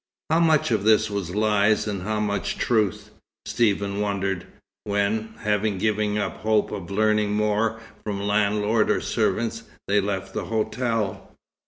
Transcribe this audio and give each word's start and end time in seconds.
How 0.31 0.39
much 0.39 0.71
of 0.71 0.83
this 0.83 1.11
was 1.11 1.35
lies 1.35 1.87
and 1.87 2.01
how 2.01 2.19
much 2.19 2.57
truth? 2.57 3.11
Stephen 3.45 3.99
wondered, 3.99 4.47
when, 4.83 5.35
having 5.41 5.77
given 5.77 6.17
up 6.17 6.37
hope 6.37 6.71
of 6.71 6.89
learning 6.89 7.33
more 7.33 7.79
from 8.03 8.19
landlord 8.19 8.89
or 8.89 8.99
servants, 8.99 9.61
they 9.87 10.01
left 10.01 10.33
the 10.33 10.45
hotel. 10.45 11.35